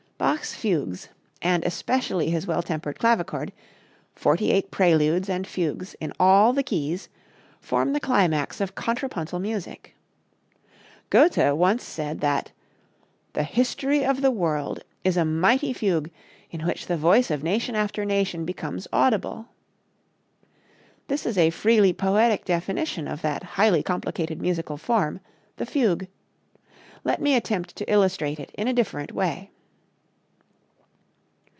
[0.21, 1.09] Bach's fugues,
[1.41, 3.51] and especially his "Well Tempered Clavichord,"
[4.13, 7.09] forty eight preludes and fugues in all the keys,
[7.59, 9.95] form the climax of contrapuntal music.
[11.09, 12.51] Goethe once said that
[13.33, 16.11] "the history of the world is a mighty fugue
[16.51, 19.47] in which the voice of nation after nation becomes audible."
[21.07, 25.19] This is a freely poetic definition of that highly complicated musical form,
[25.57, 26.07] the fugue.
[27.03, 29.49] Let me attempt to illustrate it in a different way.